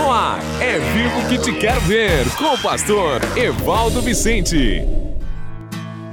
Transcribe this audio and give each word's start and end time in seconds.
No 0.00 0.10
ar, 0.10 0.40
é 0.62 0.78
vivo 0.78 1.28
que 1.28 1.36
te 1.36 1.52
quero 1.52 1.78
ver, 1.82 2.24
com 2.36 2.54
o 2.54 2.58
pastor 2.58 3.20
Evaldo 3.36 4.00
Vicente. 4.00 4.82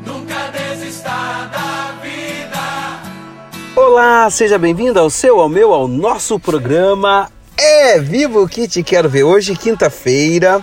Nunca 0.05 0.51
desista 0.51 1.09
da 1.09 1.95
vida. 2.03 3.01
Olá, 3.77 4.29
seja 4.29 4.57
bem-vindo 4.57 4.99
ao 4.99 5.09
seu, 5.09 5.39
ao 5.39 5.47
meu, 5.47 5.73
ao 5.73 5.87
nosso 5.87 6.37
programa 6.37 7.31
É 7.57 7.97
Vivo 7.97 8.45
que 8.45 8.67
te 8.67 8.83
quero 8.83 9.07
ver. 9.07 9.23
Hoje, 9.23 9.55
quinta-feira, 9.55 10.61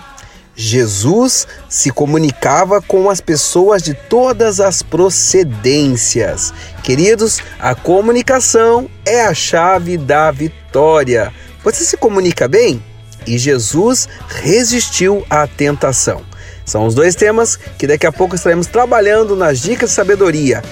Jesus 0.55 1.47
se 1.67 1.89
comunicava 1.89 2.79
com 2.79 3.09
as 3.09 3.19
pessoas 3.19 3.81
de 3.81 3.95
todas 3.95 4.59
as 4.59 4.83
procedências. 4.83 6.53
Queridos, 6.83 7.41
a 7.57 7.73
comunicação 7.73 8.87
é 9.03 9.25
a 9.25 9.33
chave 9.33 9.97
da 9.97 10.29
vitória. 10.29 11.33
Você 11.63 11.83
se 11.83 11.97
comunica 11.97 12.47
bem? 12.47 12.83
E 13.27 13.37
Jesus 13.37 14.07
resistiu 14.27 15.25
à 15.29 15.47
tentação. 15.47 16.21
São 16.65 16.85
os 16.85 16.95
dois 16.95 17.13
temas 17.15 17.55
que 17.55 17.85
daqui 17.85 18.07
a 18.07 18.11
pouco 18.11 18.35
estaremos 18.35 18.67
trabalhando 18.67 19.35
nas 19.35 19.59
dicas 19.59 19.91
de 19.91 19.95
sabedoria. 19.95 20.63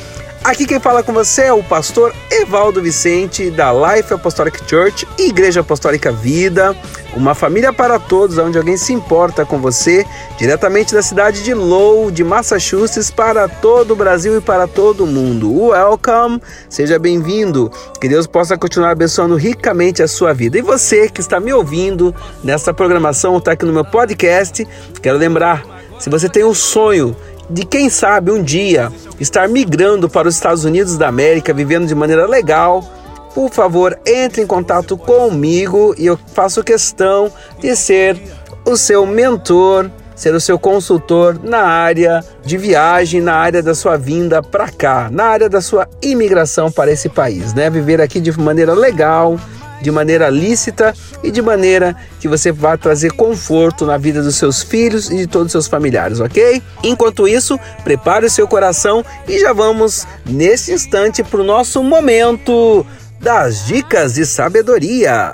Aqui 0.43 0.65
quem 0.65 0.77
fala 0.77 1.01
com 1.01 1.13
você 1.13 1.43
é 1.43 1.53
o 1.53 1.63
pastor 1.63 2.13
Evaldo 2.29 2.81
Vicente, 2.81 3.49
da 3.49 3.71
Life 3.71 4.13
Apostolic 4.13 4.59
Church, 4.69 5.07
Igreja 5.17 5.61
Apostólica 5.61 6.11
Vida, 6.11 6.75
uma 7.15 7.33
família 7.33 7.71
para 7.71 7.97
todos, 7.97 8.37
onde 8.37 8.57
alguém 8.57 8.75
se 8.75 8.91
importa 8.91 9.45
com 9.45 9.61
você, 9.61 10.05
diretamente 10.37 10.93
da 10.93 11.01
cidade 11.01 11.43
de 11.45 11.53
Lowell, 11.53 12.11
de 12.11 12.25
Massachusetts, 12.25 13.09
para 13.09 13.47
todo 13.47 13.91
o 13.91 13.95
Brasil 13.95 14.37
e 14.37 14.41
para 14.41 14.67
todo 14.67 15.05
o 15.05 15.07
mundo. 15.07 15.69
Welcome, 15.69 16.41
seja 16.67 16.99
bem-vindo. 16.99 17.71
Que 18.01 18.09
Deus 18.09 18.27
possa 18.27 18.57
continuar 18.57 18.91
abençoando 18.91 19.37
ricamente 19.37 20.03
a 20.03 20.09
sua 20.09 20.33
vida. 20.33 20.57
E 20.57 20.61
você 20.61 21.09
que 21.09 21.21
está 21.21 21.39
me 21.39 21.53
ouvindo 21.53 22.13
nessa 22.43 22.73
programação, 22.73 23.37
está 23.37 23.53
aqui 23.53 23.63
no 23.63 23.71
meu 23.71 23.85
podcast, 23.85 24.67
quero 25.01 25.17
lembrar, 25.17 25.63
se 25.99 26.09
você 26.09 26.27
tem 26.27 26.43
um 26.43 26.53
sonho 26.53 27.15
de 27.49 27.65
quem 27.65 27.89
sabe 27.89 28.29
um 28.29 28.43
dia 28.43 28.91
estar 29.19 29.47
migrando 29.47 30.09
para 30.09 30.27
os 30.27 30.35
Estados 30.35 30.65
Unidos 30.65 30.97
da 30.97 31.07
América, 31.07 31.53
vivendo 31.53 31.87
de 31.87 31.95
maneira 31.95 32.27
legal, 32.27 32.83
por 33.33 33.49
favor, 33.49 33.97
entre 34.05 34.41
em 34.41 34.47
contato 34.47 34.95
comigo 34.95 35.95
e 35.97 36.05
eu 36.05 36.17
faço 36.33 36.63
questão 36.63 37.31
de 37.59 37.75
ser 37.75 38.21
o 38.65 38.77
seu 38.77 39.05
mentor, 39.05 39.89
ser 40.15 40.33
o 40.35 40.39
seu 40.39 40.59
consultor 40.59 41.39
na 41.43 41.61
área 41.61 42.23
de 42.45 42.57
viagem, 42.57 43.21
na 43.21 43.33
área 43.33 43.61
da 43.63 43.73
sua 43.73 43.97
vinda 43.97 44.41
para 44.41 44.69
cá, 44.69 45.09
na 45.11 45.25
área 45.25 45.49
da 45.49 45.61
sua 45.61 45.87
imigração 46.01 46.71
para 46.71 46.91
esse 46.91 47.09
país, 47.09 47.53
né? 47.53 47.69
Viver 47.69 47.99
aqui 47.99 48.19
de 48.19 48.31
maneira 48.39 48.73
legal, 48.73 49.39
de 49.83 49.91
maneira 49.91 50.29
lícita 50.29 50.93
e 51.21 51.29
de 51.29 51.41
maneira 51.41 51.95
que 52.19 52.27
você 52.27 52.51
vá 52.51 52.77
trazer 52.77 53.11
conforto 53.11 53.85
na 53.85 53.97
vida 53.97 54.23
dos 54.23 54.37
seus 54.37 54.63
filhos 54.63 55.11
e 55.11 55.17
de 55.17 55.27
todos 55.27 55.47
os 55.47 55.51
seus 55.51 55.67
familiares, 55.67 56.21
ok? 56.21 56.63
Enquanto 56.81 57.27
isso, 57.27 57.59
prepare 57.83 58.25
o 58.25 58.29
seu 58.29 58.47
coração 58.47 59.03
e 59.27 59.37
já 59.37 59.51
vamos 59.51 60.07
nesse 60.25 60.73
instante 60.73 61.21
para 61.21 61.41
o 61.41 61.43
nosso 61.43 61.83
momento 61.83 62.85
das 63.19 63.65
dicas 63.65 64.13
de 64.13 64.25
sabedoria. 64.25 65.33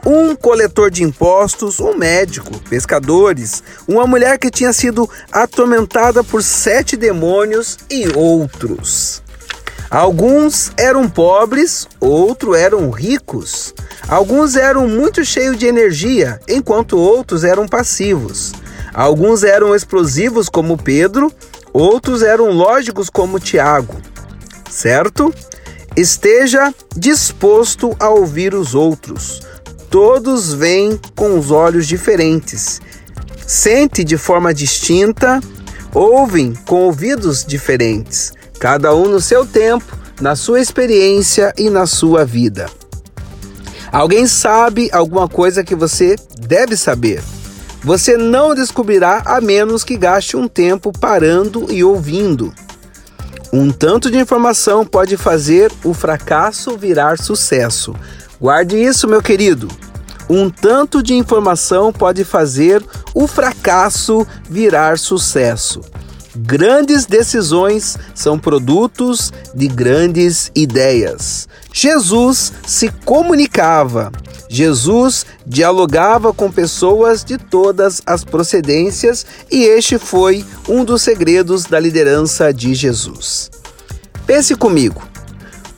Um 0.06 0.34
coletor 0.34 0.90
de 0.90 1.02
impostos, 1.02 1.78
um 1.78 1.96
médico, 1.96 2.58
pescadores, 2.68 3.62
uma 3.86 4.06
mulher 4.06 4.38
que 4.38 4.50
tinha 4.50 4.72
sido 4.72 5.08
atormentada 5.30 6.24
por 6.24 6.42
sete 6.42 6.96
demônios 6.96 7.78
e 7.90 8.08
outros. 8.16 9.22
Alguns 9.90 10.72
eram 10.76 11.08
pobres, 11.08 11.86
outros 12.00 12.56
eram 12.56 12.90
ricos. 12.90 13.74
Alguns 14.08 14.56
eram 14.56 14.88
muito 14.88 15.24
cheios 15.24 15.56
de 15.56 15.66
energia, 15.66 16.40
enquanto 16.48 16.98
outros 16.98 17.44
eram 17.44 17.68
passivos. 17.68 18.52
Alguns 18.92 19.42
eram 19.42 19.74
explosivos, 19.74 20.48
como 20.48 20.76
Pedro, 20.76 21.32
outros 21.72 22.22
eram 22.22 22.50
lógicos, 22.50 23.08
como 23.08 23.40
Tiago. 23.40 23.96
Certo? 24.70 25.32
Esteja 25.96 26.74
disposto 26.96 27.94
a 28.00 28.08
ouvir 28.08 28.52
os 28.52 28.74
outros. 28.74 29.42
Todos 29.88 30.52
veem 30.52 30.98
com 31.14 31.38
os 31.38 31.52
olhos 31.52 31.86
diferentes. 31.86 32.80
Sente 33.46 34.02
de 34.02 34.16
forma 34.16 34.52
distinta, 34.52 35.40
ouvem 35.94 36.52
com 36.66 36.82
ouvidos 36.82 37.44
diferentes, 37.44 38.32
cada 38.58 38.92
um 38.92 39.06
no 39.06 39.20
seu 39.20 39.46
tempo, 39.46 39.96
na 40.20 40.34
sua 40.34 40.60
experiência 40.60 41.54
e 41.56 41.70
na 41.70 41.86
sua 41.86 42.24
vida. 42.24 42.68
Alguém 43.92 44.26
sabe 44.26 44.90
alguma 44.92 45.28
coisa 45.28 45.62
que 45.62 45.76
você 45.76 46.16
deve 46.40 46.76
saber. 46.76 47.22
Você 47.84 48.16
não 48.16 48.52
descobrirá 48.52 49.22
a 49.24 49.40
menos 49.40 49.84
que 49.84 49.96
gaste 49.96 50.36
um 50.36 50.48
tempo 50.48 50.90
parando 50.98 51.70
e 51.70 51.84
ouvindo. 51.84 52.52
Um 53.56 53.70
tanto 53.70 54.10
de 54.10 54.18
informação 54.18 54.84
pode 54.84 55.16
fazer 55.16 55.70
o 55.84 55.94
fracasso 55.94 56.76
virar 56.76 57.18
sucesso. 57.18 57.94
Guarde 58.40 58.76
isso, 58.76 59.06
meu 59.06 59.22
querido. 59.22 59.68
Um 60.28 60.50
tanto 60.50 61.00
de 61.00 61.14
informação 61.14 61.92
pode 61.92 62.24
fazer 62.24 62.84
o 63.14 63.28
fracasso 63.28 64.26
virar 64.50 64.98
sucesso. 64.98 65.82
Grandes 66.34 67.06
decisões 67.06 67.96
são 68.12 68.40
produtos 68.40 69.32
de 69.54 69.68
grandes 69.68 70.50
ideias. 70.52 71.48
Jesus 71.72 72.52
se 72.66 72.90
comunicava, 73.04 74.10
Jesus 74.48 75.26
dialogava 75.46 76.32
com 76.32 76.50
pessoas 76.50 77.24
de 77.24 77.38
todas 77.38 78.02
as 78.06 78.24
procedências 78.24 79.24
e 79.50 79.64
este 79.64 79.98
foi 79.98 80.44
um 80.68 80.84
dos 80.84 81.02
segredos 81.02 81.64
da 81.64 81.80
liderança 81.80 82.52
de 82.52 82.74
Jesus. 82.74 83.50
Pense 84.26 84.54
comigo, 84.54 85.02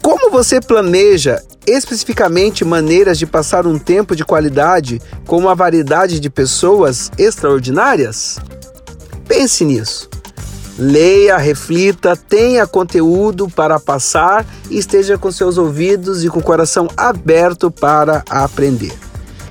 como 0.03 0.31
você 0.31 0.61
planeja 0.61 1.43
especificamente 1.67 2.65
maneiras 2.65 3.19
de 3.19 3.27
passar 3.27 3.67
um 3.67 3.79
tempo 3.79 4.15
de 4.15 4.25
qualidade 4.25 5.03
com 5.27 5.37
uma 5.37 5.55
variedade 5.55 6.21
de 6.21 6.31
pessoas 6.31 7.11
extraordinárias? 7.19 8.39
Pense 9.27 9.65
nisso. 9.65 10.09
Leia, 10.79 11.39
reflita, 11.39 12.15
tenha 12.15 12.67
conteúdo 12.67 13.49
para 13.49 13.81
passar 13.81 14.47
e 14.71 14.79
esteja 14.79 15.17
com 15.17 15.33
seus 15.33 15.57
ouvidos 15.57 16.23
e 16.23 16.29
com 16.29 16.41
o 16.41 16.43
coração 16.43 16.89
aberto 16.97 17.71
para 17.71 18.23
aprender. 18.29 18.93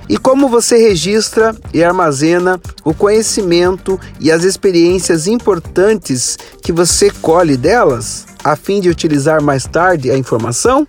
E 0.08 0.16
como 0.16 0.48
você 0.48 0.76
registra 0.76 1.54
e 1.74 1.82
armazena 1.82 2.60
o 2.84 2.94
conhecimento 2.94 3.98
e 4.20 4.30
as 4.30 4.44
experiências 4.44 5.26
importantes 5.26 6.38
que 6.62 6.70
você 6.70 7.10
colhe 7.10 7.56
delas, 7.56 8.24
a 8.44 8.54
fim 8.54 8.80
de 8.80 8.88
utilizar 8.88 9.42
mais 9.42 9.64
tarde 9.64 10.10
a 10.10 10.16
informação? 10.16 10.86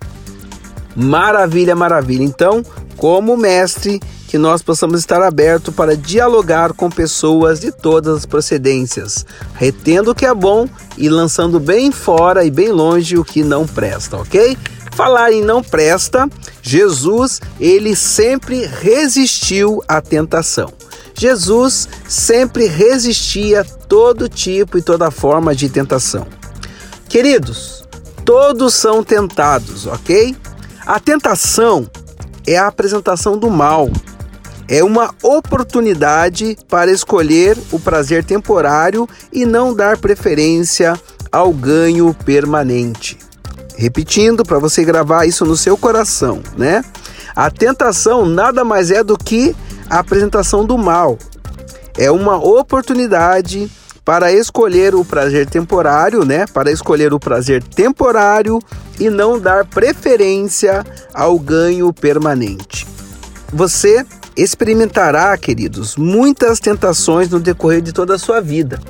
Maravilha, 0.94 1.74
maravilha. 1.74 2.22
Então, 2.22 2.62
como 2.96 3.36
mestre, 3.36 4.00
que 4.28 4.36
nós 4.36 4.60
possamos 4.60 5.00
estar 5.00 5.22
abertos 5.22 5.74
para 5.74 5.96
dialogar 5.96 6.74
com 6.74 6.90
pessoas 6.90 7.58
de 7.58 7.72
todas 7.72 8.18
as 8.18 8.26
procedências, 8.26 9.24
retendo 9.54 10.10
o 10.10 10.14
que 10.14 10.26
é 10.26 10.34
bom 10.34 10.68
e 10.98 11.08
lançando 11.08 11.58
bem 11.58 11.90
fora 11.90 12.44
e 12.44 12.50
bem 12.50 12.70
longe 12.70 13.16
o 13.16 13.24
que 13.24 13.42
não 13.42 13.66
presta, 13.66 14.18
ok? 14.18 14.56
Falar 14.92 15.32
em 15.32 15.42
não 15.42 15.62
presta, 15.62 16.28
Jesus, 16.60 17.40
ele 17.58 17.96
sempre 17.96 18.66
resistiu 18.66 19.82
à 19.88 20.00
tentação. 20.02 20.70
Jesus 21.14 21.88
sempre 22.06 22.66
resistia 22.66 23.62
a 23.62 23.64
todo 23.64 24.28
tipo 24.28 24.76
e 24.76 24.82
toda 24.82 25.10
forma 25.10 25.54
de 25.54 25.70
tentação. 25.70 26.26
Queridos, 27.08 27.82
todos 28.26 28.74
são 28.74 29.02
tentados, 29.02 29.86
ok? 29.86 30.36
A 30.84 31.00
tentação 31.00 31.88
é 32.46 32.58
a 32.58 32.66
apresentação 32.66 33.38
do 33.38 33.50
mal, 33.50 33.90
é 34.68 34.84
uma 34.84 35.14
oportunidade 35.22 36.56
para 36.68 36.90
escolher 36.90 37.56
o 37.72 37.80
prazer 37.80 38.22
temporário 38.22 39.08
e 39.32 39.46
não 39.46 39.74
dar 39.74 39.96
preferência 39.96 41.00
ao 41.32 41.52
ganho 41.52 42.14
permanente. 42.24 43.18
Repetindo, 43.76 44.44
para 44.44 44.58
você 44.58 44.84
gravar 44.84 45.24
isso 45.24 45.44
no 45.44 45.56
seu 45.56 45.76
coração, 45.76 46.42
né? 46.56 46.84
A 47.34 47.50
tentação 47.50 48.26
nada 48.26 48.64
mais 48.64 48.90
é 48.90 49.02
do 49.02 49.16
que 49.16 49.56
a 49.88 50.00
apresentação 50.00 50.64
do 50.64 50.76
mal. 50.76 51.16
É 51.96 52.10
uma 52.10 52.36
oportunidade 52.36 53.70
para 54.04 54.32
escolher 54.32 54.94
o 54.94 55.04
prazer 55.04 55.46
temporário, 55.46 56.24
né? 56.24 56.46
Para 56.46 56.70
escolher 56.70 57.14
o 57.14 57.20
prazer 57.20 57.62
temporário 57.62 58.58
e 58.98 59.08
não 59.08 59.38
dar 59.38 59.64
preferência 59.64 60.84
ao 61.14 61.38
ganho 61.38 61.92
permanente. 61.92 62.86
Você 63.52 64.04
experimentará, 64.42 65.36
queridos, 65.36 65.96
muitas 65.96 66.60
tentações 66.60 67.28
no 67.28 67.40
decorrer 67.40 67.82
de 67.82 67.92
toda 67.92 68.14
a 68.14 68.18
sua 68.18 68.40
vida. 68.40 68.80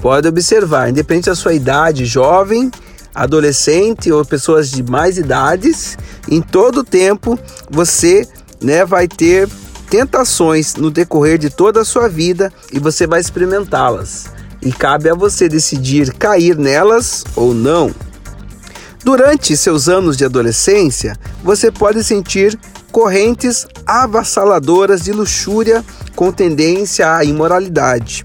Pode 0.00 0.26
observar, 0.26 0.88
independente 0.88 1.26
da 1.26 1.34
sua 1.34 1.52
idade, 1.52 2.06
jovem, 2.06 2.70
adolescente 3.14 4.10
ou 4.10 4.24
pessoas 4.24 4.70
de 4.70 4.82
mais 4.82 5.18
idades, 5.18 5.98
em 6.28 6.40
todo 6.40 6.78
o 6.78 6.84
tempo 6.84 7.38
você 7.68 8.26
né, 8.62 8.84
vai 8.84 9.06
ter 9.08 9.48
tentações 9.90 10.74
no 10.74 10.90
decorrer 10.90 11.38
de 11.38 11.50
toda 11.50 11.80
a 11.80 11.84
sua 11.84 12.08
vida 12.08 12.52
e 12.72 12.78
você 12.78 13.06
vai 13.06 13.20
experimentá-las. 13.20 14.26
E 14.62 14.72
cabe 14.72 15.08
a 15.08 15.14
você 15.14 15.48
decidir 15.48 16.12
cair 16.14 16.56
nelas 16.56 17.24
ou 17.36 17.54
não. 17.54 17.92
Durante 19.04 19.56
seus 19.56 19.88
anos 19.88 20.16
de 20.16 20.24
adolescência, 20.24 21.16
você 21.42 21.70
pode 21.70 22.02
sentir 22.02 22.58
correntes 22.98 23.64
avassaladoras 23.86 25.04
de 25.04 25.12
luxúria 25.12 25.84
com 26.16 26.32
tendência 26.32 27.14
à 27.14 27.22
imoralidade. 27.22 28.24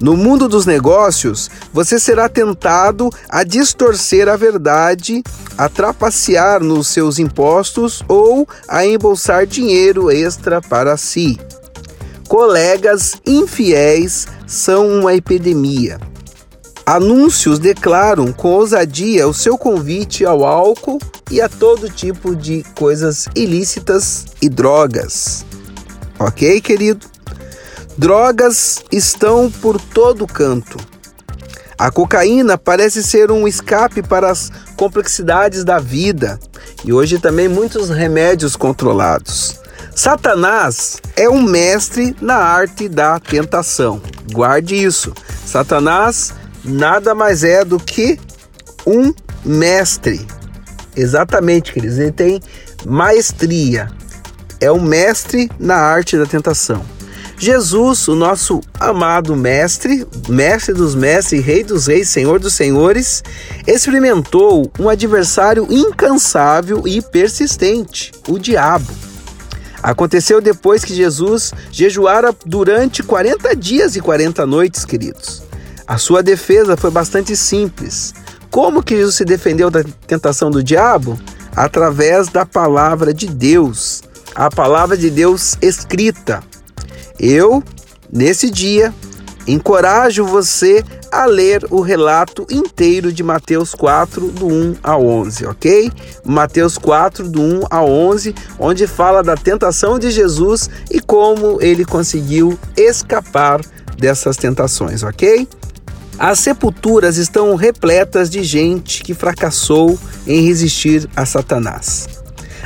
No 0.00 0.16
mundo 0.16 0.48
dos 0.48 0.64
negócios, 0.64 1.50
você 1.70 2.00
será 2.00 2.26
tentado 2.26 3.10
a 3.28 3.44
distorcer 3.44 4.26
a 4.26 4.36
verdade, 4.36 5.22
a 5.58 5.68
trapacear 5.68 6.64
nos 6.64 6.88
seus 6.88 7.18
impostos 7.18 8.02
ou 8.08 8.48
a 8.66 8.86
embolsar 8.86 9.46
dinheiro 9.46 10.10
extra 10.10 10.62
para 10.62 10.96
si. 10.96 11.38
Colegas 12.26 13.20
infiéis 13.26 14.26
são 14.46 14.88
uma 14.88 15.14
epidemia. 15.14 16.00
Anúncios 16.86 17.58
declaram 17.58 18.30
com 18.30 18.48
ousadia 18.48 19.26
o 19.26 19.32
seu 19.32 19.56
convite 19.56 20.22
ao 20.22 20.44
álcool 20.44 21.00
e 21.30 21.40
a 21.40 21.48
todo 21.48 21.88
tipo 21.88 22.36
de 22.36 22.62
coisas 22.74 23.26
ilícitas 23.34 24.26
e 24.42 24.50
drogas. 24.50 25.46
Ok, 26.18 26.60
querido? 26.60 27.06
Drogas 27.96 28.84
estão 28.92 29.50
por 29.50 29.80
todo 29.80 30.26
canto. 30.26 30.76
A 31.78 31.90
cocaína 31.90 32.58
parece 32.58 33.02
ser 33.02 33.30
um 33.30 33.48
escape 33.48 34.02
para 34.02 34.30
as 34.30 34.52
complexidades 34.76 35.64
da 35.64 35.78
vida 35.78 36.38
e 36.84 36.92
hoje 36.92 37.18
também 37.18 37.48
muitos 37.48 37.88
remédios 37.88 38.56
controlados. 38.56 39.58
Satanás 39.96 41.00
é 41.16 41.30
um 41.30 41.42
mestre 41.42 42.14
na 42.20 42.36
arte 42.36 42.90
da 42.90 43.18
tentação. 43.18 44.02
Guarde 44.32 44.74
isso. 44.74 45.14
Satanás 45.46 46.34
nada 46.64 47.14
mais 47.14 47.44
é 47.44 47.64
do 47.64 47.78
que 47.78 48.18
um 48.86 49.12
mestre. 49.44 50.26
Exatamente, 50.96 51.72
queridos. 51.72 51.98
Ele 51.98 52.12
tem 52.12 52.40
maestria. 52.86 53.90
É 54.60 54.70
um 54.70 54.80
mestre 54.80 55.50
na 55.58 55.76
arte 55.76 56.16
da 56.16 56.26
tentação. 56.26 56.84
Jesus, 57.36 58.06
o 58.08 58.14
nosso 58.14 58.60
amado 58.78 59.34
mestre, 59.34 60.06
mestre 60.28 60.72
dos 60.72 60.94
mestres, 60.94 61.44
rei 61.44 61.64
dos 61.64 61.88
reis, 61.88 62.08
senhor 62.08 62.38
dos 62.38 62.54
senhores, 62.54 63.22
experimentou 63.66 64.70
um 64.78 64.88
adversário 64.88 65.66
incansável 65.68 66.86
e 66.86 67.02
persistente, 67.02 68.12
o 68.28 68.38
diabo. 68.38 68.90
Aconteceu 69.82 70.40
depois 70.40 70.84
que 70.84 70.94
Jesus 70.94 71.52
jejuara 71.70 72.34
durante 72.46 73.02
40 73.02 73.54
dias 73.54 73.96
e 73.96 74.00
40 74.00 74.46
noites, 74.46 74.84
queridos. 74.84 75.43
A 75.86 75.98
sua 75.98 76.22
defesa 76.22 76.76
foi 76.76 76.90
bastante 76.90 77.36
simples. 77.36 78.14
Como 78.50 78.82
que 78.82 78.96
Jesus 78.96 79.16
se 79.16 79.24
defendeu 79.24 79.70
da 79.70 79.84
tentação 80.06 80.50
do 80.50 80.62
diabo? 80.62 81.18
Através 81.54 82.28
da 82.28 82.46
palavra 82.46 83.12
de 83.12 83.26
Deus, 83.26 84.02
a 84.34 84.50
palavra 84.50 84.96
de 84.96 85.10
Deus 85.10 85.56
escrita. 85.60 86.42
Eu, 87.18 87.62
nesse 88.12 88.50
dia, 88.50 88.92
encorajo 89.46 90.24
você 90.24 90.82
a 91.12 91.26
ler 91.26 91.64
o 91.70 91.80
relato 91.80 92.46
inteiro 92.50 93.12
de 93.12 93.22
Mateus 93.22 93.72
4, 93.72 94.28
do 94.32 94.46
1 94.46 94.76
ao 94.82 95.06
11, 95.06 95.46
ok? 95.46 95.92
Mateus 96.24 96.76
4, 96.76 97.28
do 97.28 97.40
1 97.40 97.60
ao 97.70 97.88
11, 97.88 98.34
onde 98.58 98.86
fala 98.86 99.22
da 99.22 99.36
tentação 99.36 99.98
de 99.98 100.10
Jesus 100.10 100.68
e 100.90 100.98
como 101.00 101.60
ele 101.60 101.84
conseguiu 101.84 102.58
escapar 102.76 103.60
dessas 103.96 104.36
tentações, 104.36 105.04
ok? 105.04 105.46
As 106.18 106.38
sepulturas 106.38 107.16
estão 107.16 107.54
repletas 107.56 108.30
de 108.30 108.42
gente 108.42 109.02
que 109.02 109.14
fracassou 109.14 109.98
em 110.26 110.46
resistir 110.46 111.08
a 111.16 111.26
Satanás. 111.26 112.08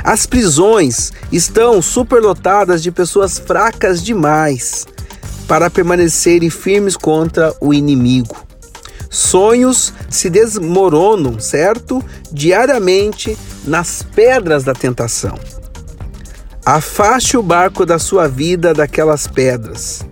As 0.03 0.25
prisões 0.25 1.11
estão 1.31 1.81
superlotadas 1.81 2.81
de 2.81 2.91
pessoas 2.91 3.39
fracas 3.39 4.03
demais 4.03 4.85
para 5.47 5.69
permanecerem 5.69 6.49
firmes 6.49 6.95
contra 6.95 7.53
o 7.59 7.73
inimigo. 7.73 8.37
Sonhos 9.09 9.91
se 10.09 10.29
desmoronam, 10.29 11.39
certo? 11.39 12.03
Diariamente 12.31 13.35
nas 13.65 14.03
pedras 14.03 14.63
da 14.63 14.73
tentação. 14.73 15.37
Afaste 16.63 17.35
o 17.35 17.41
barco 17.41 17.83
da 17.83 17.97
sua 17.97 18.27
vida 18.27 18.75
daquelas 18.75 19.25
pedras. 19.25 20.05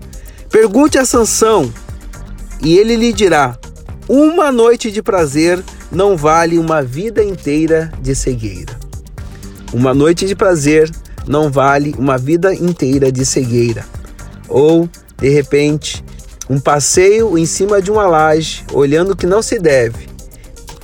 Pergunte 0.50 0.98
a 0.98 1.06
Sansão 1.06 1.72
e 2.61 2.77
ele 2.77 2.95
lhe 2.95 3.13
dirá: 3.13 3.57
Uma 4.07 4.51
noite 4.51 4.91
de 4.91 5.01
prazer 5.01 5.63
não 5.91 6.17
vale 6.17 6.57
uma 6.57 6.81
vida 6.81 7.23
inteira 7.23 7.91
de 8.01 8.15
cegueira. 8.15 8.77
Uma 9.73 9.93
noite 9.93 10.25
de 10.25 10.35
prazer 10.35 10.89
não 11.27 11.51
vale 11.51 11.93
uma 11.97 12.17
vida 12.17 12.53
inteira 12.53 13.11
de 13.11 13.25
cegueira. 13.25 13.85
Ou, 14.47 14.89
de 15.17 15.29
repente, 15.29 16.03
um 16.49 16.59
passeio 16.59 17.37
em 17.37 17.45
cima 17.45 17.81
de 17.81 17.91
uma 17.91 18.07
laje, 18.07 18.63
olhando 18.71 19.11
o 19.11 19.15
que 19.15 19.25
não 19.25 19.41
se 19.41 19.59
deve, 19.59 20.07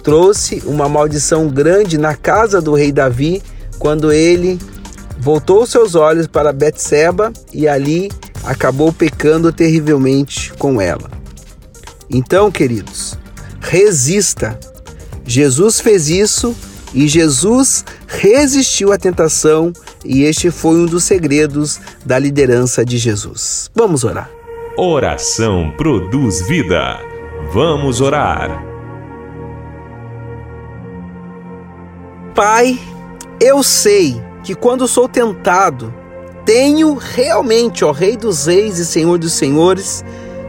trouxe 0.03 0.61
uma 0.65 0.89
maldição 0.89 1.47
grande 1.47 1.97
na 1.97 2.15
casa 2.15 2.61
do 2.61 2.73
rei 2.73 2.91
Davi, 2.91 3.41
quando 3.79 4.11
ele 4.11 4.59
voltou 5.17 5.65
seus 5.65 5.95
olhos 5.95 6.27
para 6.27 6.51
Betseba 6.51 7.31
e 7.53 7.67
ali 7.67 8.11
acabou 8.43 8.91
pecando 8.91 9.53
terrivelmente 9.53 10.51
com 10.53 10.81
ela. 10.81 11.22
Então, 12.13 12.51
queridos, 12.51 13.17
resista. 13.59 14.59
Jesus 15.25 15.79
fez 15.79 16.09
isso 16.09 16.55
e 16.93 17.07
Jesus 17.07 17.83
resistiu 18.07 18.93
à 18.93 18.99
tentação, 18.99 19.73
e 20.05 20.23
este 20.23 20.51
foi 20.51 20.75
um 20.75 20.85
dos 20.85 21.05
segredos 21.05 21.79
da 22.05 22.19
liderança 22.19 22.85
de 22.85 22.99
Jesus. 22.99 23.71
Vamos 23.73 24.03
orar. 24.03 24.29
Oração 24.77 25.73
produz 25.75 26.41
vida. 26.47 26.99
Vamos 27.51 27.99
orar. 27.99 28.63
Pai, 32.35 32.79
eu 33.41 33.63
sei 33.63 34.21
que 34.43 34.53
quando 34.53 34.87
sou 34.87 35.09
tentado, 35.09 35.91
tenho 36.45 36.93
realmente, 36.93 37.83
ó 37.83 37.91
Rei 37.91 38.17
dos 38.17 38.45
Reis 38.45 38.77
e 38.77 38.85
Senhor 38.85 39.17
dos 39.17 39.33
Senhores, 39.33 40.03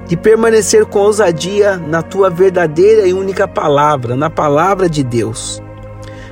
de 0.07 0.17
permanecer 0.17 0.85
com 0.87 1.01
ousadia 1.01 1.77
na 1.77 2.03
tua 2.03 2.29
verdadeira 2.29 3.07
e 3.07 3.15
única 3.15 3.49
palavra, 3.49 4.15
na 4.15 4.29
palavra 4.29 4.89
de 4.89 5.03
Deus. 5.03 5.63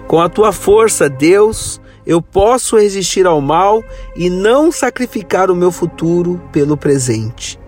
Com 0.06 0.20
a 0.20 0.28
tua 0.28 0.52
força, 0.52 1.08
Deus, 1.08 1.80
eu 2.06 2.20
posso 2.20 2.76
resistir 2.76 3.26
ao 3.26 3.40
mal 3.40 3.82
e 4.14 4.28
não 4.28 4.70
sacrificar 4.70 5.50
o 5.50 5.56
meu 5.56 5.72
futuro 5.72 6.40
pelo 6.52 6.76
presente. 6.76 7.58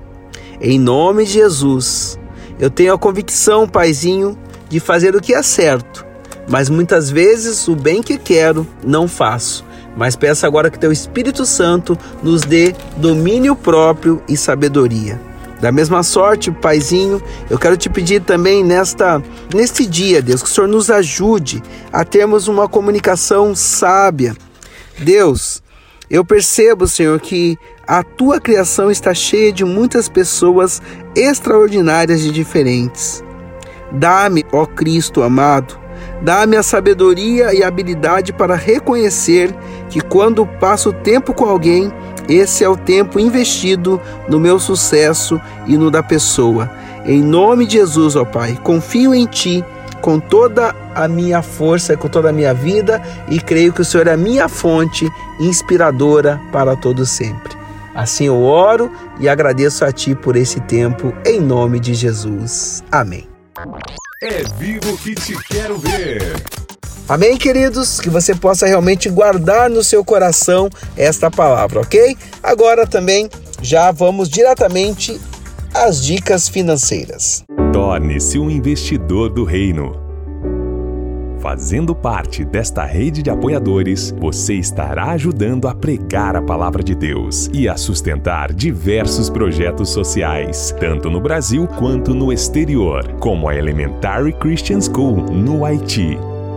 Em 0.61 0.79
nome 0.79 1.25
de 1.25 1.33
Jesus, 1.33 2.19
eu 2.59 2.71
tenho 2.71 2.93
a 2.93 2.99
convicção, 2.99 3.67
Paizinho, 3.69 4.39
de 4.69 4.81
fazer 4.81 5.15
o 5.17 5.21
que 5.21 5.35
é 5.35 5.43
certo, 5.43 6.05
mas 6.49 6.69
muitas 6.69 7.11
vezes 7.11 7.67
o 7.69 7.75
bem 7.75 8.03
que 8.03 8.19
quero 8.19 8.67
não 8.85 9.09
faço. 9.09 9.65
Mas 9.97 10.17
peço 10.17 10.45
agora 10.45 10.71
que 10.71 10.79
Teu 10.79 10.91
Espírito 10.91 11.47
Santo 11.47 11.97
nos 12.21 12.43
dê 12.43 12.75
domínio 12.97 13.55
próprio 13.55 14.21
e 14.29 14.37
sabedoria. 14.37 15.21
Da 15.65 15.73
mesma 15.73 16.03
sorte, 16.03 16.51
Paizinho, 16.51 17.23
eu 17.49 17.59
quero 17.59 17.75
te 17.75 17.89
pedir 17.89 18.21
também 18.21 18.63
nesta 18.63 19.23
neste 19.55 19.87
dia, 19.87 20.21
Deus, 20.21 20.43
que 20.43 20.49
o 20.51 20.53
Senhor 20.53 20.67
nos 20.67 20.91
ajude 20.91 21.63
a 21.91 22.05
termos 22.05 22.49
uma 22.49 22.69
comunicação 22.69 23.55
sábia. 23.55 24.37
Deus, 24.99 25.63
eu 26.11 26.23
percebo, 26.23 26.87
Senhor, 26.87 27.19
que 27.19 27.57
a 27.87 28.03
tua 28.03 28.39
criação 28.39 28.91
está 28.91 29.15
cheia 29.15 29.51
de 29.51 29.65
muitas 29.65 30.07
pessoas 30.07 30.83
extraordinárias 31.17 32.21
e 32.27 32.31
diferentes. 32.31 33.25
Dá-me, 33.91 34.45
ó 34.53 34.67
Cristo 34.67 35.23
amado, 35.23 35.81
dá-me 36.21 36.59
a 36.59 36.63
sabedoria 36.63 37.55
e 37.55 37.65
habilidade 37.65 38.35
para 38.35 38.55
reconhecer 38.55 39.51
que 39.89 40.03
quando 40.03 40.47
passo 40.47 40.93
tempo 40.93 41.33
com 41.33 41.47
alguém, 41.47 41.91
esse 42.29 42.65
é 42.65 42.69
o 42.69 42.77
tempo 42.77 43.19
investido 43.19 44.01
no 44.29 44.41
meu 44.41 44.59
sucesso 44.59 45.41
e 45.67 45.77
no 45.77 45.91
da 45.91 46.03
pessoa. 46.03 46.71
Em 47.05 47.23
nome 47.23 47.67
de 47.67 47.75
Jesus, 47.75 48.17
ó 48.17 48.25
Pai, 48.25 48.59
confio 48.63 49.15
em 49.15 49.27
Ti 49.27 49.65
com 50.01 50.19
toda 50.19 50.75
a 50.95 51.09
minha 51.09 51.43
força, 51.43 51.97
com 51.97 52.09
toda 52.09 52.29
a 52.29 52.33
minha 52.33 52.53
vida 52.53 53.03
e 53.29 53.41
creio 53.41 53.73
que 53.73 53.81
o 53.81 53.85
Senhor 53.85 54.07
é 54.07 54.13
a 54.13 54.17
minha 54.17 54.49
fonte 54.49 55.11
inspiradora 55.41 56.41
para 56.53 56.77
todo 56.77 57.07
sempre. 57.07 57.55
Assim 57.95 58.27
eu 58.27 58.43
oro 58.43 58.91
e 59.21 59.29
agradeço 59.29 59.85
a 59.85 59.93
Ti 59.93 60.15
por 60.15 60.37
esse 60.37 60.61
tempo, 60.61 61.15
em 61.25 61.41
nome 61.41 61.79
de 61.79 61.95
Jesus. 61.95 62.83
Amém. 62.91 63.29
É 64.23 64.43
vivo 64.59 64.97
que 64.99 65.15
te 65.15 65.37
quero 65.45 65.79
ver. 65.79 66.64
Amém, 67.07 67.37
queridos? 67.37 68.01
Que 68.01 68.09
você 68.09 68.35
possa 68.35 68.67
realmente 68.67 69.11
guardar 69.11 69.69
no 69.69 69.85
seu 69.85 70.03
coração 70.03 70.71
esta 70.97 71.31
palavra, 71.31 71.81
ok? 71.81 72.17
Agora 72.43 72.87
também 72.87 73.29
já 73.61 73.91
vamos 73.91 74.29
diretamente 74.29 75.21
às 75.75 76.03
dicas 76.03 76.49
financeiras. 76.49 77.45
Torne-se 77.73 78.39
um 78.39 78.51
investidor 78.51 79.29
do 79.29 79.45
reino. 79.45 80.03
Fazendo 81.41 81.95
parte 81.95 82.43
desta 82.43 82.87
rede 82.87 83.23
de 83.23 83.29
apoiadores, 83.29 84.15
você 84.19 84.55
estará 84.55 85.11
ajudando 85.11 85.69
a 85.69 85.75
pregar 85.75 86.35
a 86.35 86.41
palavra 86.41 86.83
de 86.83 86.95
Deus 86.95 87.51
e 87.53 87.69
a 87.69 87.77
sustentar 87.77 88.51
diversos 88.51 89.29
projetos 89.29 89.91
sociais, 89.91 90.75
tanto 90.81 91.11
no 91.11 91.21
Brasil 91.21 91.69
quanto 91.79 92.15
no 92.15 92.33
exterior, 92.33 93.07
como 93.21 93.47
a 93.47 93.55
Elementary 93.55 94.33
Christian 94.33 94.81
School 94.81 95.17
no 95.17 95.67
Haiti. 95.67 96.19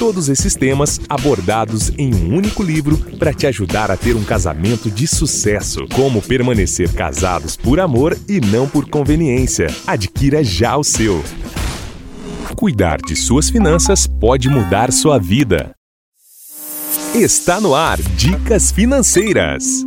todos 0.00 0.30
esses 0.30 0.54
temas 0.54 0.98
abordados 1.10 1.92
em 1.98 2.14
um 2.14 2.34
único 2.34 2.62
livro 2.62 2.96
para 3.18 3.34
te 3.34 3.46
ajudar 3.46 3.90
a 3.90 3.98
ter 3.98 4.16
um 4.16 4.24
casamento 4.24 4.90
de 4.90 5.06
sucesso. 5.06 5.86
Como 5.94 6.22
permanecer 6.22 6.90
casados 6.94 7.54
por 7.54 7.78
amor 7.78 8.16
e 8.26 8.40
não 8.40 8.66
por 8.66 8.88
conveniência. 8.88 9.66
Adquira 9.86 10.42
já 10.42 10.74
o 10.78 10.82
seu. 10.82 11.22
Cuidar 12.56 12.96
de 13.02 13.14
suas 13.14 13.50
finanças 13.50 14.06
pode 14.06 14.48
mudar 14.48 14.90
sua 14.90 15.18
vida. 15.18 15.72
Está 17.14 17.60
no 17.60 17.74
ar 17.74 18.00
Dicas 18.00 18.70
Financeiras. 18.72 19.84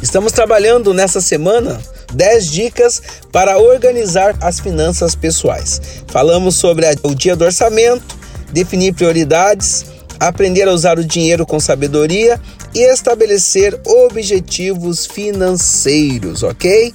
Estamos 0.00 0.32
trabalhando 0.32 0.94
nessa 0.94 1.20
semana 1.20 1.78
10 2.14 2.50
dicas 2.50 3.02
para 3.30 3.58
organizar 3.58 4.34
as 4.40 4.60
finanças 4.60 5.14
pessoais. 5.14 5.78
Falamos 6.08 6.54
sobre 6.54 6.86
o 7.02 7.14
dia 7.14 7.36
do 7.36 7.44
orçamento, 7.44 8.21
definir 8.52 8.94
prioridades, 8.94 9.84
aprender 10.20 10.68
a 10.68 10.72
usar 10.72 10.98
o 10.98 11.04
dinheiro 11.04 11.44
com 11.44 11.58
sabedoria 11.58 12.40
e 12.74 12.80
estabelecer 12.80 13.78
objetivos 13.84 15.06
financeiros, 15.06 16.42
ok? 16.42 16.94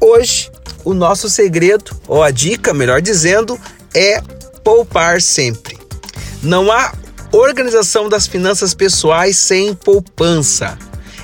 Hoje, 0.00 0.50
o 0.84 0.94
nosso 0.94 1.28
segredo, 1.28 1.90
ou 2.06 2.22
a 2.22 2.30
dica, 2.30 2.72
melhor 2.72 3.02
dizendo, 3.02 3.58
é 3.94 4.20
poupar 4.62 5.20
sempre. 5.20 5.76
Não 6.42 6.70
há 6.70 6.92
organização 7.32 8.08
das 8.08 8.26
finanças 8.26 8.74
pessoais 8.74 9.36
sem 9.36 9.74
poupança. 9.74 10.78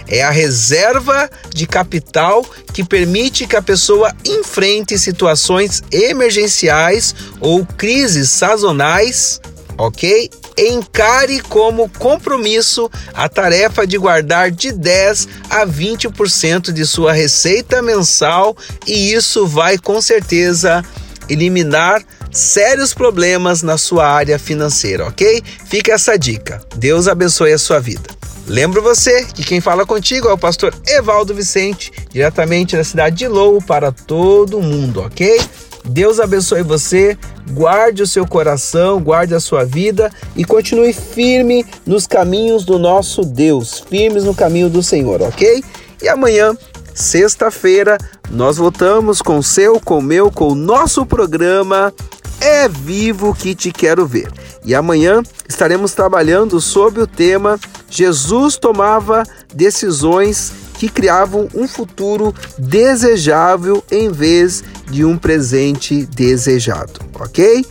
É 0.06 0.22
a 0.22 0.30
reserva 0.30 1.30
de 1.54 1.66
capital 1.66 2.44
que 2.74 2.84
permite 2.84 3.46
que 3.46 3.56
a 3.56 3.62
pessoa 3.62 4.12
enfrente 4.24 4.98
situações 4.98 5.82
emergenciais 5.90 7.14
ou 7.40 7.64
crises 7.64 8.28
sazonais 8.30 9.40
ok? 9.76 10.30
Encare 10.56 11.40
como 11.40 11.88
compromisso 11.88 12.90
a 13.12 13.28
tarefa 13.28 13.86
de 13.86 13.98
guardar 13.98 14.50
de 14.50 14.72
10 14.72 15.28
a 15.50 15.66
20% 15.66 16.72
de 16.72 16.86
sua 16.86 17.12
receita 17.12 17.82
mensal 17.82 18.56
e 18.86 19.12
isso 19.12 19.46
vai 19.46 19.78
com 19.78 20.00
certeza 20.00 20.84
eliminar 21.28 22.02
sérios 22.30 22.92
problemas 22.92 23.62
na 23.62 23.78
sua 23.78 24.06
área 24.08 24.38
financeira, 24.38 25.06
ok? 25.06 25.42
Fica 25.66 25.92
essa 25.92 26.18
dica. 26.18 26.60
Deus 26.76 27.08
abençoe 27.08 27.52
a 27.52 27.58
sua 27.58 27.78
vida. 27.78 28.14
Lembro 28.46 28.82
você 28.82 29.24
que 29.24 29.42
quem 29.42 29.60
fala 29.60 29.86
contigo 29.86 30.28
é 30.28 30.32
o 30.32 30.38
pastor 30.38 30.74
Evaldo 30.86 31.34
Vicente, 31.34 31.90
diretamente 32.10 32.76
da 32.76 32.84
cidade 32.84 33.16
de 33.16 33.28
Lou 33.28 33.62
para 33.62 33.90
todo 33.90 34.60
mundo, 34.60 35.00
ok? 35.00 35.40
Deus 35.84 36.20
abençoe 36.20 36.62
você, 36.62 37.16
guarde 37.52 38.02
o 38.02 38.06
seu 38.06 38.26
coração, 38.26 39.00
guarde 39.00 39.34
a 39.34 39.40
sua 39.40 39.64
vida 39.64 40.10
e 40.34 40.44
continue 40.44 40.92
firme 40.92 41.64
nos 41.86 42.06
caminhos 42.06 42.64
do 42.64 42.78
nosso 42.78 43.22
Deus, 43.22 43.84
firmes 43.88 44.24
no 44.24 44.34
caminho 44.34 44.70
do 44.70 44.82
Senhor, 44.82 45.22
ok? 45.22 45.62
E 46.02 46.08
amanhã, 46.08 46.56
sexta-feira, 46.94 47.98
nós 48.30 48.56
voltamos 48.56 49.20
com 49.20 49.42
seu, 49.42 49.80
com 49.80 50.00
meu, 50.00 50.30
com 50.30 50.48
o 50.48 50.54
nosso 50.54 51.04
programa 51.04 51.92
É 52.40 52.68
Vivo 52.68 53.34
que 53.34 53.54
Te 53.54 53.72
Quero 53.72 54.06
Ver. 54.06 54.32
E 54.64 54.74
amanhã 54.74 55.22
estaremos 55.48 55.92
trabalhando 55.92 56.60
sobre 56.60 57.02
o 57.02 57.06
tema 57.06 57.58
Jesus 57.90 58.56
tomava 58.56 59.22
decisões 59.54 60.52
que 60.78 60.88
criavam 60.88 61.48
um 61.54 61.68
futuro 61.68 62.34
desejável 62.58 63.84
em 63.90 64.10
vez 64.10 64.64
de 64.90 65.04
um 65.04 65.16
presente 65.16 66.04
desejado, 66.06 67.00
ok? 67.20 67.64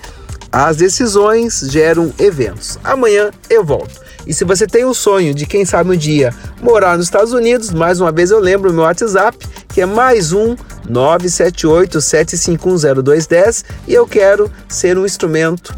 As 0.51 0.77
decisões 0.77 1.59
geram 1.69 2.13
eventos. 2.19 2.77
Amanhã 2.83 3.31
eu 3.49 3.65
volto. 3.65 4.02
E 4.25 4.33
se 4.33 4.43
você 4.43 4.65
tem 4.65 4.83
o 4.85 4.93
sonho 4.93 5.33
de, 5.33 5.45
quem 5.45 5.65
sabe 5.65 5.91
um 5.91 5.97
dia, 5.97 6.33
morar 6.61 6.95
nos 6.97 7.07
Estados 7.07 7.33
Unidos, 7.33 7.71
mais 7.71 7.99
uma 7.99 8.09
vez 8.11 8.31
eu 8.31 8.39
lembro 8.39 8.71
o 8.71 8.73
meu 8.73 8.83
WhatsApp, 8.83 9.37
que 9.69 9.81
é 9.81 9.85
mais 9.85 10.31
um 10.31 10.55
978-7510210 10.89 13.65
e 13.87 13.93
eu 13.93 14.07
quero 14.07 14.49
ser 14.67 14.97
um 14.97 15.05
instrumento 15.05 15.75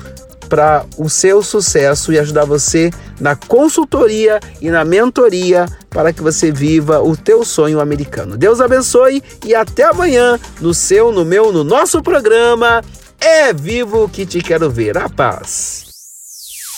para 0.47 0.85
o 0.97 1.09
seu 1.09 1.41
sucesso 1.41 2.13
e 2.13 2.19
ajudar 2.19 2.45
você 2.45 2.91
na 3.19 3.35
consultoria 3.35 4.39
e 4.61 4.69
na 4.69 4.85
mentoria 4.85 5.65
para 5.89 6.13
que 6.13 6.21
você 6.21 6.51
viva 6.51 7.01
o 7.01 7.17
teu 7.17 7.43
sonho 7.43 7.79
americano. 7.79 8.37
Deus 8.37 8.61
abençoe 8.61 9.23
e 9.45 9.55
até 9.55 9.85
amanhã 9.85 10.39
no 10.61 10.71
seu, 10.73 11.11
no 11.11 11.25
meu, 11.25 11.51
no 11.51 11.63
nosso 11.63 12.01
programa 12.01 12.81
É 13.19 13.53
Vivo 13.53 14.09
que 14.09 14.25
te 14.25 14.39
quero 14.39 14.69
ver. 14.69 14.97
A 14.97 15.09
paz. 15.09 15.84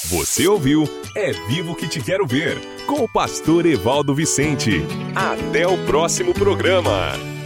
Você 0.05 0.47
ouviu 0.47 0.83
É 1.15 1.31
Vivo 1.47 1.75
que 1.75 1.87
te 1.87 1.99
quero 1.99 2.25
ver 2.25 2.59
com 2.85 3.03
o 3.03 3.09
pastor 3.09 3.65
Evaldo 3.65 4.13
Vicente. 4.13 4.85
Até 5.15 5.67
o 5.67 5.85
próximo 5.85 6.33
programa. 6.33 7.36